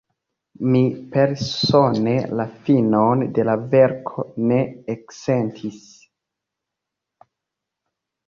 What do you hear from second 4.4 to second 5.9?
ne eksentis.